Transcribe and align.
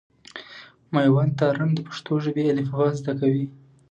مېوند 0.93 1.33
تارڼ 1.39 1.69
د 1.75 1.79
پښتو 1.87 2.13
ژبي 2.25 2.43
الفبا 2.51 2.87
زده 2.99 3.13
کوي. 3.21 3.45